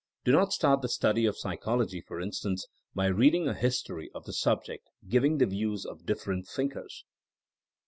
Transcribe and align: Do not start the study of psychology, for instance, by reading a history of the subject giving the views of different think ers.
Do 0.25 0.31
not 0.31 0.51
start 0.51 0.81
the 0.81 0.89
study 0.89 1.27
of 1.27 1.37
psychology, 1.37 2.01
for 2.01 2.19
instance, 2.19 2.65
by 2.95 3.05
reading 3.05 3.47
a 3.47 3.53
history 3.53 4.09
of 4.15 4.25
the 4.25 4.33
subject 4.33 4.89
giving 5.07 5.37
the 5.37 5.45
views 5.45 5.85
of 5.85 6.07
different 6.07 6.47
think 6.47 6.75
ers. 6.75 7.05